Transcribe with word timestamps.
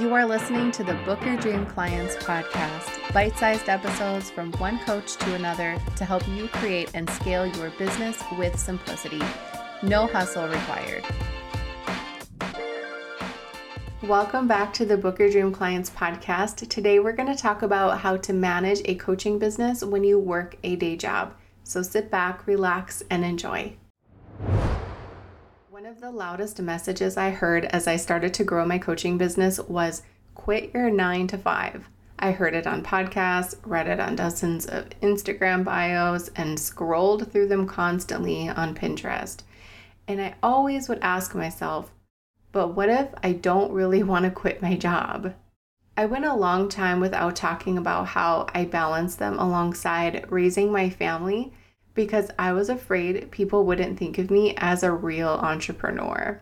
You 0.00 0.12
are 0.12 0.26
listening 0.26 0.72
to 0.72 0.82
the 0.82 0.94
Book 1.04 1.24
Your 1.24 1.36
Dream 1.36 1.64
Clients 1.66 2.16
podcast, 2.16 3.12
bite 3.14 3.38
sized 3.38 3.68
episodes 3.68 4.28
from 4.28 4.50
one 4.54 4.80
coach 4.80 5.14
to 5.18 5.34
another 5.36 5.80
to 5.94 6.04
help 6.04 6.26
you 6.26 6.48
create 6.48 6.90
and 6.94 7.08
scale 7.10 7.46
your 7.46 7.70
business 7.78 8.20
with 8.36 8.58
simplicity. 8.58 9.22
No 9.84 10.08
hustle 10.08 10.48
required. 10.48 11.04
Welcome 14.02 14.48
back 14.48 14.72
to 14.72 14.84
the 14.84 14.96
Book 14.96 15.20
Your 15.20 15.30
Dream 15.30 15.52
Clients 15.52 15.90
podcast. 15.90 16.68
Today 16.68 16.98
we're 16.98 17.12
going 17.12 17.32
to 17.32 17.40
talk 17.40 17.62
about 17.62 18.00
how 18.00 18.16
to 18.16 18.32
manage 18.32 18.80
a 18.86 18.96
coaching 18.96 19.38
business 19.38 19.84
when 19.84 20.02
you 20.02 20.18
work 20.18 20.56
a 20.64 20.74
day 20.74 20.96
job. 20.96 21.36
So 21.62 21.82
sit 21.82 22.10
back, 22.10 22.48
relax, 22.48 23.04
and 23.10 23.24
enjoy. 23.24 23.76
One 25.84 25.92
of 25.92 26.00
the 26.00 26.10
loudest 26.10 26.62
messages 26.62 27.18
I 27.18 27.28
heard 27.28 27.66
as 27.66 27.86
I 27.86 27.96
started 27.96 28.32
to 28.34 28.42
grow 28.42 28.64
my 28.64 28.78
coaching 28.78 29.18
business 29.18 29.60
was 29.60 30.00
quit 30.34 30.72
your 30.72 30.88
nine 30.88 31.26
to 31.26 31.36
five. 31.36 31.90
I 32.18 32.32
heard 32.32 32.54
it 32.54 32.66
on 32.66 32.82
podcasts, 32.82 33.54
read 33.66 33.86
it 33.86 34.00
on 34.00 34.16
dozens 34.16 34.64
of 34.64 34.88
Instagram 35.02 35.62
bios, 35.62 36.30
and 36.36 36.58
scrolled 36.58 37.30
through 37.30 37.48
them 37.48 37.66
constantly 37.66 38.48
on 38.48 38.74
Pinterest. 38.74 39.42
And 40.08 40.22
I 40.22 40.36
always 40.42 40.88
would 40.88 41.00
ask 41.02 41.34
myself, 41.34 41.92
but 42.50 42.68
what 42.68 42.88
if 42.88 43.08
I 43.22 43.32
don't 43.32 43.70
really 43.70 44.02
want 44.10 44.24
to 44.24 44.30
quit 44.30 44.62
my 44.62 44.76
job? 44.76 45.34
I 45.98 46.06
went 46.06 46.24
a 46.24 46.34
long 46.34 46.70
time 46.70 46.98
without 46.98 47.36
talking 47.36 47.76
about 47.76 48.06
how 48.06 48.46
I 48.54 48.64
balance 48.64 49.16
them 49.16 49.38
alongside 49.38 50.24
raising 50.30 50.72
my 50.72 50.88
family 50.88 51.52
because 51.94 52.30
I 52.38 52.52
was 52.52 52.68
afraid 52.68 53.30
people 53.30 53.64
wouldn't 53.64 53.98
think 53.98 54.18
of 54.18 54.30
me 54.30 54.54
as 54.56 54.82
a 54.82 54.92
real 54.92 55.30
entrepreneur. 55.30 56.40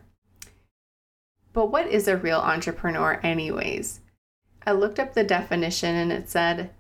But 1.53 1.71
what 1.71 1.87
is 1.87 2.09
a 2.09 2.17
real 2.17 2.41
entrepreneur, 2.41 3.21
anyways? 3.23 4.01
I 4.67 4.73
looked 4.73 4.99
up 4.99 5.15
the 5.15 5.25
definition 5.25 5.95
and 5.95 6.13
it 6.13 6.31
said 6.31 6.71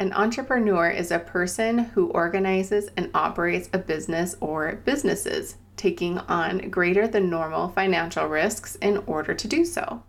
an 0.00 0.12
entrepreneur 0.12 0.88
is 0.88 1.10
a 1.10 1.18
person 1.18 1.78
who 1.78 2.06
organizes 2.10 2.88
and 2.96 3.10
operates 3.14 3.68
a 3.72 3.78
business 3.78 4.36
or 4.40 4.76
businesses, 4.84 5.56
taking 5.76 6.18
on 6.18 6.70
greater 6.70 7.08
than 7.08 7.28
normal 7.28 7.68
financial 7.68 8.26
risks 8.26 8.76
in 8.76 8.98
order 9.06 9.34
to 9.34 9.48
do 9.48 9.64
so. 9.64 10.04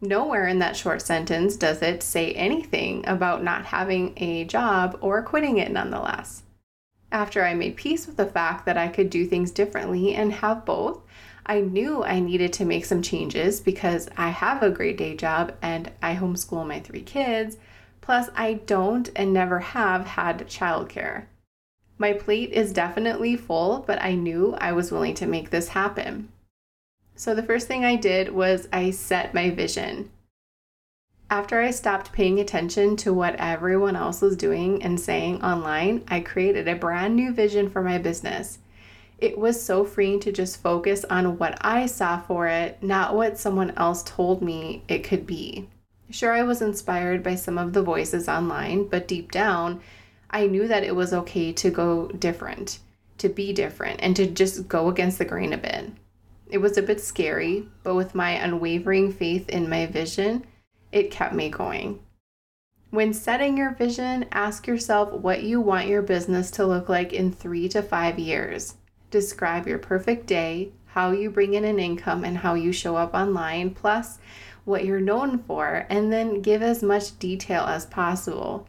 Nowhere 0.00 0.46
in 0.46 0.60
that 0.60 0.76
short 0.76 1.02
sentence 1.02 1.56
does 1.56 1.82
it 1.82 2.02
say 2.02 2.32
anything 2.32 3.06
about 3.06 3.44
not 3.44 3.66
having 3.66 4.14
a 4.16 4.44
job 4.44 4.96
or 5.02 5.22
quitting 5.22 5.58
it 5.58 5.72
nonetheless. 5.72 6.44
After 7.10 7.44
I 7.44 7.54
made 7.54 7.76
peace 7.76 8.06
with 8.06 8.16
the 8.16 8.26
fact 8.26 8.66
that 8.66 8.76
I 8.76 8.88
could 8.88 9.08
do 9.08 9.24
things 9.26 9.50
differently 9.50 10.14
and 10.14 10.32
have 10.32 10.64
both, 10.64 11.00
I 11.46 11.60
knew 11.62 12.04
I 12.04 12.20
needed 12.20 12.52
to 12.54 12.66
make 12.66 12.84
some 12.84 13.00
changes 13.00 13.60
because 13.60 14.10
I 14.18 14.28
have 14.28 14.62
a 14.62 14.70
great 14.70 14.98
day 14.98 15.16
job 15.16 15.54
and 15.62 15.90
I 16.02 16.14
homeschool 16.14 16.66
my 16.66 16.80
three 16.80 17.00
kids. 17.00 17.56
Plus, 18.02 18.28
I 18.36 18.54
don't 18.54 19.08
and 19.16 19.32
never 19.32 19.60
have 19.60 20.06
had 20.06 20.46
childcare. 20.48 21.24
My 21.96 22.12
plate 22.12 22.52
is 22.52 22.72
definitely 22.72 23.36
full, 23.36 23.84
but 23.86 24.00
I 24.02 24.14
knew 24.14 24.54
I 24.60 24.72
was 24.72 24.92
willing 24.92 25.14
to 25.14 25.26
make 25.26 25.50
this 25.50 25.68
happen. 25.68 26.28
So, 27.16 27.34
the 27.34 27.42
first 27.42 27.66
thing 27.66 27.84
I 27.84 27.96
did 27.96 28.32
was 28.32 28.68
I 28.72 28.90
set 28.90 29.34
my 29.34 29.50
vision. 29.50 30.10
After 31.30 31.60
I 31.60 31.72
stopped 31.72 32.12
paying 32.12 32.40
attention 32.40 32.96
to 32.98 33.12
what 33.12 33.36
everyone 33.36 33.96
else 33.96 34.22
was 34.22 34.34
doing 34.34 34.82
and 34.82 34.98
saying 34.98 35.42
online, 35.42 36.02
I 36.08 36.20
created 36.20 36.66
a 36.66 36.74
brand 36.74 37.16
new 37.16 37.34
vision 37.34 37.68
for 37.68 37.82
my 37.82 37.98
business. 37.98 38.60
It 39.18 39.36
was 39.36 39.62
so 39.62 39.84
freeing 39.84 40.20
to 40.20 40.32
just 40.32 40.62
focus 40.62 41.04
on 41.10 41.36
what 41.36 41.58
I 41.60 41.84
saw 41.84 42.18
for 42.18 42.46
it, 42.46 42.82
not 42.82 43.14
what 43.14 43.36
someone 43.36 43.72
else 43.76 44.02
told 44.04 44.40
me 44.40 44.84
it 44.88 45.04
could 45.04 45.26
be. 45.26 45.68
Sure, 46.08 46.32
I 46.32 46.44
was 46.44 46.62
inspired 46.62 47.22
by 47.22 47.34
some 47.34 47.58
of 47.58 47.74
the 47.74 47.82
voices 47.82 48.26
online, 48.26 48.88
but 48.88 49.06
deep 49.06 49.30
down, 49.30 49.82
I 50.30 50.46
knew 50.46 50.66
that 50.66 50.84
it 50.84 50.96
was 50.96 51.12
okay 51.12 51.52
to 51.52 51.70
go 51.70 52.08
different, 52.08 52.78
to 53.18 53.28
be 53.28 53.52
different, 53.52 54.00
and 54.02 54.16
to 54.16 54.26
just 54.26 54.66
go 54.66 54.88
against 54.88 55.18
the 55.18 55.26
grain 55.26 55.52
a 55.52 55.58
bit. 55.58 55.90
It 56.48 56.58
was 56.58 56.78
a 56.78 56.82
bit 56.82 57.02
scary, 57.02 57.68
but 57.82 57.96
with 57.96 58.14
my 58.14 58.30
unwavering 58.30 59.12
faith 59.12 59.50
in 59.50 59.68
my 59.68 59.84
vision, 59.84 60.46
it 60.92 61.10
kept 61.10 61.34
me 61.34 61.48
going. 61.50 62.00
When 62.90 63.12
setting 63.12 63.58
your 63.58 63.74
vision, 63.74 64.24
ask 64.32 64.66
yourself 64.66 65.12
what 65.12 65.42
you 65.42 65.60
want 65.60 65.88
your 65.88 66.00
business 66.00 66.50
to 66.52 66.66
look 66.66 66.88
like 66.88 67.12
in 67.12 67.30
three 67.30 67.68
to 67.68 67.82
five 67.82 68.18
years. 68.18 68.76
Describe 69.10 69.66
your 69.66 69.78
perfect 69.78 70.26
day, 70.26 70.72
how 70.86 71.10
you 71.10 71.30
bring 71.30 71.52
in 71.52 71.64
an 71.64 71.78
income, 71.78 72.24
and 72.24 72.38
how 72.38 72.54
you 72.54 72.72
show 72.72 72.96
up 72.96 73.12
online, 73.12 73.74
plus 73.74 74.18
what 74.64 74.86
you're 74.86 75.00
known 75.00 75.38
for, 75.38 75.86
and 75.90 76.10
then 76.10 76.40
give 76.40 76.62
as 76.62 76.82
much 76.82 77.18
detail 77.18 77.64
as 77.64 77.84
possible. 77.84 78.66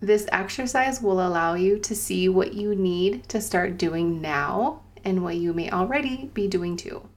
This 0.00 0.26
exercise 0.30 1.00
will 1.00 1.26
allow 1.26 1.54
you 1.54 1.78
to 1.78 1.94
see 1.94 2.28
what 2.28 2.52
you 2.52 2.74
need 2.74 3.26
to 3.30 3.40
start 3.40 3.78
doing 3.78 4.20
now 4.20 4.82
and 5.04 5.22
what 5.22 5.36
you 5.36 5.54
may 5.54 5.70
already 5.70 6.30
be 6.34 6.48
doing 6.48 6.76
too. 6.76 7.08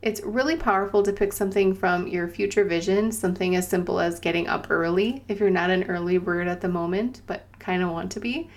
It's 0.00 0.20
really 0.22 0.54
powerful 0.54 1.02
to 1.02 1.12
pick 1.12 1.32
something 1.32 1.74
from 1.74 2.06
your 2.06 2.28
future 2.28 2.64
vision, 2.64 3.10
something 3.10 3.56
as 3.56 3.66
simple 3.66 3.98
as 3.98 4.20
getting 4.20 4.46
up 4.46 4.68
early 4.70 5.24
if 5.26 5.40
you're 5.40 5.50
not 5.50 5.70
an 5.70 5.84
early 5.84 6.18
bird 6.18 6.46
at 6.46 6.60
the 6.60 6.68
moment, 6.68 7.22
but 7.26 7.46
kind 7.58 7.82
of 7.82 7.90
want 7.90 8.12
to 8.12 8.20
be, 8.20 8.48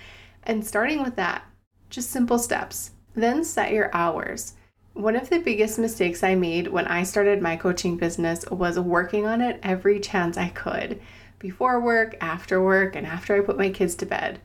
and 0.43 0.65
starting 0.65 1.01
with 1.01 1.15
that. 1.15 1.43
Just 1.89 2.11
simple 2.11 2.37
steps. 2.37 2.91
Then 3.15 3.43
set 3.43 3.73
your 3.73 3.89
hours. 3.91 4.53
One 4.93 5.15
of 5.15 5.29
the 5.29 5.39
biggest 5.39 5.79
mistakes 5.79 6.23
I 6.23 6.35
made 6.35 6.67
when 6.67 6.85
I 6.85 7.03
started 7.03 7.41
my 7.41 7.55
coaching 7.55 7.97
business 7.97 8.45
was 8.51 8.79
working 8.79 9.25
on 9.25 9.41
it 9.41 9.59
every 9.63 9.99
chance 9.99 10.37
I 10.37 10.49
could 10.49 11.01
before 11.39 11.81
work, 11.81 12.15
after 12.21 12.61
work, 12.61 12.95
and 12.95 13.07
after 13.07 13.35
I 13.35 13.41
put 13.43 13.57
my 13.57 13.71
kids 13.71 13.95
to 13.95 14.05
bed. 14.05 14.39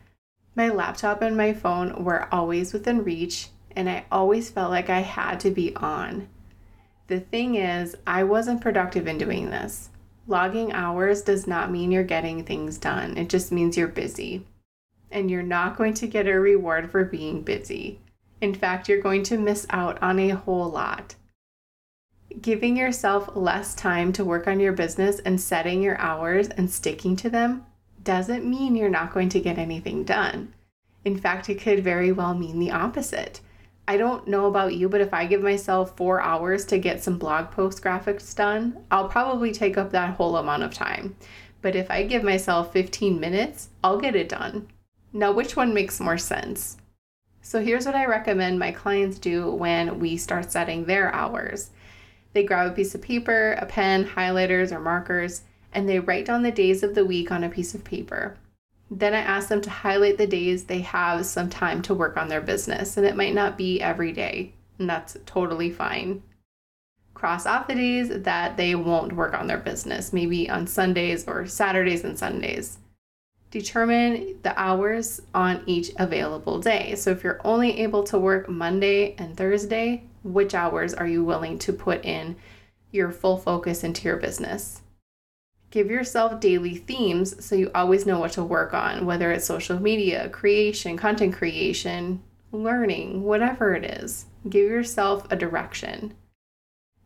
My 0.54 0.70
laptop 0.70 1.20
and 1.20 1.36
my 1.36 1.52
phone 1.52 2.04
were 2.04 2.32
always 2.32 2.72
within 2.72 3.04
reach, 3.04 3.50
and 3.76 3.90
I 3.90 4.06
always 4.10 4.48
felt 4.48 4.70
like 4.70 4.88
I 4.88 5.00
had 5.00 5.40
to 5.40 5.50
be 5.50 5.76
on. 5.76 6.28
The 7.08 7.20
thing 7.20 7.54
is, 7.54 7.96
I 8.06 8.24
wasn't 8.24 8.60
productive 8.60 9.06
in 9.06 9.18
doing 9.18 9.50
this. 9.50 9.90
Logging 10.26 10.72
hours 10.72 11.22
does 11.22 11.46
not 11.46 11.70
mean 11.70 11.92
you're 11.92 12.02
getting 12.02 12.44
things 12.44 12.78
done, 12.78 13.16
it 13.16 13.28
just 13.28 13.52
means 13.52 13.76
you're 13.76 13.86
busy. 13.86 14.44
And 15.10 15.30
you're 15.30 15.42
not 15.42 15.76
going 15.76 15.94
to 15.94 16.08
get 16.08 16.26
a 16.26 16.40
reward 16.40 16.90
for 16.90 17.04
being 17.04 17.42
busy. 17.42 18.00
In 18.40 18.54
fact, 18.54 18.88
you're 18.88 19.00
going 19.00 19.22
to 19.24 19.38
miss 19.38 19.66
out 19.70 20.02
on 20.02 20.18
a 20.18 20.30
whole 20.30 20.68
lot. 20.68 21.14
Giving 22.40 22.76
yourself 22.76 23.30
less 23.34 23.74
time 23.74 24.12
to 24.14 24.24
work 24.24 24.48
on 24.48 24.58
your 24.58 24.72
business 24.72 25.20
and 25.20 25.40
setting 25.40 25.82
your 25.82 25.98
hours 25.98 26.48
and 26.48 26.70
sticking 26.70 27.14
to 27.16 27.30
them 27.30 27.64
doesn't 28.02 28.44
mean 28.44 28.74
you're 28.74 28.88
not 28.88 29.14
going 29.14 29.28
to 29.30 29.40
get 29.40 29.58
anything 29.58 30.02
done. 30.02 30.52
In 31.04 31.16
fact, 31.16 31.48
it 31.48 31.60
could 31.60 31.84
very 31.84 32.10
well 32.10 32.34
mean 32.34 32.58
the 32.58 32.72
opposite. 32.72 33.40
I 33.88 33.96
don't 33.96 34.26
know 34.26 34.46
about 34.46 34.74
you, 34.74 34.88
but 34.88 35.00
if 35.00 35.14
I 35.14 35.26
give 35.26 35.42
myself 35.42 35.96
four 35.96 36.20
hours 36.20 36.64
to 36.66 36.78
get 36.78 37.02
some 37.02 37.18
blog 37.18 37.50
post 37.50 37.82
graphics 37.82 38.34
done, 38.34 38.78
I'll 38.90 39.08
probably 39.08 39.52
take 39.52 39.78
up 39.78 39.92
that 39.92 40.16
whole 40.16 40.36
amount 40.36 40.64
of 40.64 40.74
time. 40.74 41.16
But 41.62 41.76
if 41.76 41.90
I 41.90 42.02
give 42.02 42.22
myself 42.22 42.72
15 42.72 43.20
minutes, 43.20 43.68
I'll 43.84 44.00
get 44.00 44.16
it 44.16 44.28
done. 44.28 44.68
Now, 45.12 45.32
which 45.32 45.56
one 45.56 45.72
makes 45.72 46.00
more 46.00 46.18
sense? 46.18 46.78
So, 47.42 47.62
here's 47.62 47.86
what 47.86 47.94
I 47.94 48.06
recommend 48.06 48.58
my 48.58 48.72
clients 48.72 49.20
do 49.20 49.50
when 49.50 50.00
we 50.00 50.16
start 50.16 50.50
setting 50.50 50.84
their 50.84 51.14
hours 51.14 51.70
they 52.36 52.42
grab 52.42 52.70
a 52.70 52.74
piece 52.74 52.94
of 52.94 53.00
paper, 53.00 53.52
a 53.52 53.64
pen, 53.64 54.04
highlighters, 54.04 54.70
or 54.70 54.78
markers, 54.78 55.40
and 55.72 55.88
they 55.88 55.98
write 55.98 56.26
down 56.26 56.42
the 56.42 56.50
days 56.50 56.82
of 56.82 56.94
the 56.94 57.06
week 57.06 57.32
on 57.32 57.42
a 57.42 57.48
piece 57.48 57.74
of 57.74 57.82
paper. 57.82 58.36
Then 58.90 59.14
I 59.14 59.18
ask 59.18 59.48
them 59.48 59.60
to 59.62 59.70
highlight 59.70 60.16
the 60.16 60.26
days 60.26 60.64
they 60.64 60.80
have 60.80 61.26
some 61.26 61.50
time 61.50 61.82
to 61.82 61.94
work 61.94 62.16
on 62.16 62.28
their 62.28 62.40
business, 62.40 62.96
and 62.96 63.04
it 63.04 63.16
might 63.16 63.34
not 63.34 63.58
be 63.58 63.80
every 63.80 64.12
day, 64.12 64.52
and 64.78 64.88
that's 64.88 65.16
totally 65.26 65.70
fine. 65.70 66.22
Cross 67.12 67.46
off 67.46 67.66
the 67.66 67.74
days 67.74 68.10
that 68.10 68.56
they 68.56 68.74
won't 68.74 69.14
work 69.14 69.34
on 69.34 69.46
their 69.46 69.58
business, 69.58 70.12
maybe 70.12 70.48
on 70.48 70.66
Sundays 70.66 71.26
or 71.26 71.46
Saturdays 71.46 72.04
and 72.04 72.18
Sundays. 72.18 72.78
Determine 73.50 74.38
the 74.42 74.56
hours 74.60 75.22
on 75.34 75.62
each 75.66 75.90
available 75.98 76.60
day. 76.60 76.94
So 76.94 77.10
if 77.10 77.24
you're 77.24 77.40
only 77.42 77.80
able 77.80 78.04
to 78.04 78.18
work 78.18 78.48
Monday 78.48 79.14
and 79.18 79.36
Thursday, 79.36 80.04
which 80.22 80.54
hours 80.54 80.92
are 80.92 81.06
you 81.06 81.24
willing 81.24 81.58
to 81.60 81.72
put 81.72 82.04
in 82.04 82.36
your 82.92 83.10
full 83.10 83.38
focus 83.38 83.82
into 83.82 84.04
your 84.04 84.18
business? 84.18 84.82
Give 85.76 85.90
yourself 85.90 86.40
daily 86.40 86.74
themes 86.74 87.44
so 87.44 87.54
you 87.54 87.70
always 87.74 88.06
know 88.06 88.18
what 88.18 88.32
to 88.32 88.42
work 88.42 88.72
on, 88.72 89.04
whether 89.04 89.30
it's 89.30 89.44
social 89.44 89.78
media, 89.78 90.30
creation, 90.30 90.96
content 90.96 91.34
creation, 91.34 92.22
learning, 92.50 93.22
whatever 93.22 93.74
it 93.74 93.84
is. 93.84 94.24
Give 94.48 94.70
yourself 94.70 95.30
a 95.30 95.36
direction. 95.36 96.14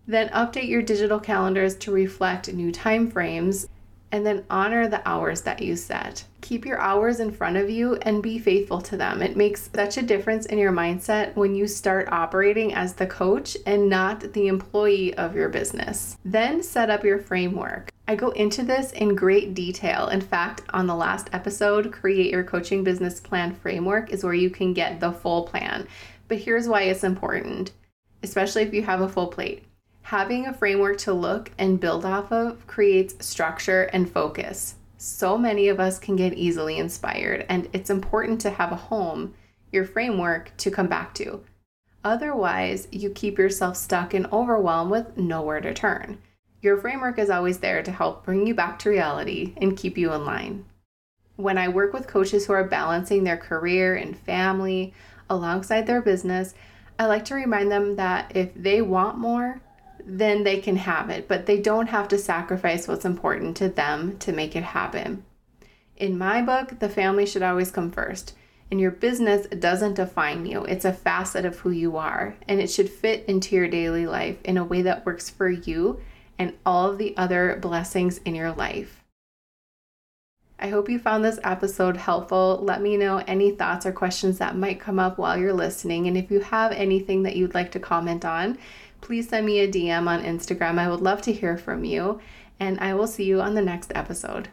Then 0.06 0.28
update 0.28 0.69
your 0.69 0.82
digital 0.82 1.19
calendars 1.19 1.75
to 1.78 1.90
reflect 1.90 2.52
new 2.52 2.70
time 2.70 3.11
frames 3.11 3.67
and 4.12 4.27
then 4.27 4.45
honor 4.51 4.89
the 4.89 5.07
hours 5.09 5.43
that 5.43 5.62
you 5.62 5.77
set. 5.77 6.25
Keep 6.41 6.67
your 6.67 6.81
hours 6.81 7.21
in 7.21 7.31
front 7.31 7.57
of 7.57 7.71
you 7.71 7.95
and 7.97 8.23
be 8.23 8.39
faithful 8.39 8.81
to 8.83 8.97
them. 8.97 9.23
It 9.23 9.37
makes 9.37 9.71
such 9.75 9.97
a 9.97 10.03
difference 10.03 10.47
in 10.47 10.59
your 10.59 10.73
mindset 10.73 11.35
when 11.37 11.55
you 11.55 11.67
start 11.67 12.09
operating 12.11 12.75
as 12.75 12.95
the 12.95 13.07
coach 13.07 13.57
and 13.67 13.89
not 13.89 14.33
the 14.33 14.49
employee 14.49 15.15
of 15.15 15.37
your 15.37 15.49
business. 15.49 16.17
Then 16.25 16.62
set 16.62 16.91
up 16.91 17.05
your 17.05 17.19
framework. 17.19 17.91
I 18.09 18.17
go 18.17 18.31
into 18.31 18.65
this 18.65 18.91
in 18.91 19.15
great 19.15 19.55
detail. 19.55 20.09
In 20.09 20.21
fact, 20.21 20.63
on 20.71 20.89
the 20.89 20.97
last 20.97 21.31
episode, 21.33 21.93
Create 21.93 22.33
Your 22.33 22.43
Coaching 22.43 22.83
Business 22.83 23.21
Plan 23.21 23.55
Framework 23.55 24.11
is 24.11 24.25
where 24.25 24.35
you 24.35 24.51
can 24.51 24.75
get 24.75 24.99
the 24.99 25.13
full 25.13 25.45
plan. 25.45 25.87
But 26.27 26.39
here's 26.39 26.67
why 26.67 26.83
it's 26.83 27.05
important, 27.05 27.71
especially 28.25 28.63
if 28.63 28.75
you 28.75 28.83
have 28.83 29.01
a 29.01 29.09
full 29.09 29.29
plate. 29.29 29.63
Having 30.02 30.47
a 30.47 30.55
framework 30.55 30.99
to 30.99 31.12
look 31.12 31.52
and 31.58 31.79
build 31.81 32.05
off 32.05 32.32
of 32.32 32.67
creates 32.67 33.25
structure 33.25 33.85
and 33.93 34.11
focus. 34.11 34.75
So 34.97 35.38
many 35.38 35.69
of 35.69 35.81
us 35.81 35.99
can 35.99 36.17
get 36.17 36.35
easily 36.35 36.79
inspired, 36.79 37.47
and 37.49 37.69
it's 37.73 37.91
important 37.91 38.41
to 38.43 38.50
have 38.50 38.73
a 38.73 38.76
home, 38.76 39.35
your 39.73 39.85
framework, 39.85 40.56
to 40.58 40.70
come 40.70 40.88
back 40.88 41.14
to. 41.14 41.43
Otherwise, 42.02 42.88
you 42.91 43.11
keep 43.11 43.38
yourself 43.38 43.76
stuck 43.76 44.14
and 44.14 44.26
overwhelmed 44.32 44.91
with 44.91 45.17
nowhere 45.17 45.61
to 45.61 45.73
turn. 45.73 46.19
Your 46.62 46.76
framework 46.76 47.19
is 47.19 47.31
always 47.31 47.58
there 47.58 47.82
to 47.82 47.93
help 47.93 48.25
bring 48.25 48.46
you 48.46 48.55
back 48.55 48.79
to 48.81 48.91
reality 48.91 49.55
and 49.58 49.76
keep 49.76 49.96
you 49.96 50.12
in 50.12 50.25
line. 50.25 50.64
When 51.37 51.56
I 51.56 51.69
work 51.69 51.94
with 51.94 52.06
coaches 52.06 52.46
who 52.46 52.53
are 52.53 52.64
balancing 52.64 53.25
their 53.25 53.38
career 53.38 53.94
and 53.94 54.19
family 54.19 54.93
alongside 55.31 55.87
their 55.87 56.03
business, 56.03 56.55
I 56.99 57.06
like 57.06 57.25
to 57.26 57.35
remind 57.35 57.73
them 57.73 57.96
that 57.96 58.32
if 58.35 58.53
they 58.55 58.82
want 58.82 59.17
more, 59.17 59.62
then 60.19 60.43
they 60.43 60.59
can 60.59 60.77
have 60.77 61.09
it, 61.09 61.29
but 61.29 61.47
they 61.47 61.61
don't 61.61 61.89
have 61.89 62.09
to 62.09 62.19
sacrifice 62.19 62.89
what's 62.89 63.05
important 63.05 63.57
to 63.59 63.69
them 63.69 64.19
to 64.19 64.33
make 64.33 64.57
it 64.57 64.65
happen. 64.65 65.25
In 65.97 66.19
my 66.19 66.43
book, 66.43 66.81
the 66.81 66.89
family 66.89 67.27
should 67.27 67.43
always 67.43 67.71
come 67.71 67.93
first. 67.93 68.35
And 68.71 68.81
your 68.81 68.91
business 68.91 69.47
doesn't 69.49 69.95
define 69.95 70.47
you, 70.47 70.65
it's 70.65 70.85
a 70.85 70.93
facet 70.93 71.45
of 71.45 71.59
who 71.59 71.71
you 71.71 71.97
are. 71.97 72.37
And 72.49 72.61
it 72.61 72.71
should 72.71 72.89
fit 72.89 73.25
into 73.27 73.55
your 73.55 73.69
daily 73.69 74.07
life 74.07 74.39
in 74.45 74.57
a 74.57 74.65
way 74.65 74.83
that 74.83 75.07
works 75.07 75.29
for 75.31 75.49
you 75.49 76.01
and 76.39 76.55
all 76.65 76.91
of 76.91 76.99
the 76.99 77.17
other 77.17 77.59
blessings 77.61 78.19
in 78.19 78.35
your 78.35 78.53
life. 78.53 79.05
I 80.59 80.69
hope 80.69 80.89
you 80.89 80.99
found 80.99 81.25
this 81.25 81.41
episode 81.43 81.97
helpful. 81.97 82.61
Let 82.63 82.83
me 82.83 82.97
know 82.97 83.19
any 83.27 83.51
thoughts 83.51 83.87
or 83.87 83.93
questions 83.93 84.39
that 84.39 84.56
might 84.56 84.79
come 84.79 84.99
up 84.99 85.19
while 85.19 85.39
you're 85.39 85.55
listening. 85.55 86.06
And 86.06 86.19
if 86.19 86.31
you 86.31 86.41
have 86.41 86.73
anything 86.73 87.23
that 87.23 87.35
you'd 87.35 87.55
like 87.55 87.73
to 87.73 87.81
comment 87.81 88.25
on, 88.25 88.59
please 89.00 89.29
send 89.29 89.47
me 89.47 89.61
a 89.61 89.69
DM 89.69 90.08
on 90.08 90.23
Instagram. 90.23 90.79
I 90.79 90.88
would 90.88 91.00
love 91.00 91.23
to 91.23 91.32
hear 91.32 91.56
from 91.56 91.85
you. 91.85 92.20
And 92.58 92.79
I 92.81 92.94
will 92.94 93.06
see 93.06 93.25
you 93.25 93.41
on 93.41 93.55
the 93.55 93.62
next 93.62 93.91
episode. 93.94 94.50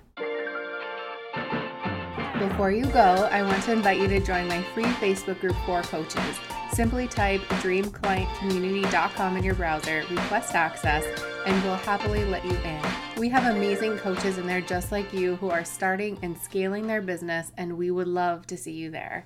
Before 2.39 2.71
you 2.71 2.85
go, 2.85 3.27
I 3.31 3.41
want 3.43 3.63
to 3.63 3.71
invite 3.71 3.99
you 3.99 4.07
to 4.07 4.19
join 4.19 4.47
my 4.47 4.61
free 4.73 4.83
Facebook 4.83 5.39
group 5.39 5.55
for 5.65 5.81
coaches. 5.81 6.39
Simply 6.71 7.07
type 7.07 7.41
dreamclientcommunity.com 7.61 9.37
in 9.37 9.43
your 9.43 9.55
browser, 9.55 10.03
request 10.09 10.53
access, 10.53 11.03
and 11.45 11.63
we'll 11.63 11.75
happily 11.75 12.25
let 12.25 12.45
you 12.45 12.55
in. 12.57 12.81
We 13.17 13.29
have 13.29 13.55
amazing 13.55 13.97
coaches 13.97 14.37
in 14.37 14.45
there 14.45 14.61
just 14.61 14.91
like 14.91 15.11
you 15.13 15.37
who 15.37 15.49
are 15.49 15.65
starting 15.65 16.19
and 16.21 16.37
scaling 16.37 16.85
their 16.87 17.01
business, 17.01 17.51
and 17.57 17.77
we 17.77 17.89
would 17.89 18.07
love 18.07 18.45
to 18.47 18.57
see 18.57 18.73
you 18.73 18.91
there. 18.91 19.25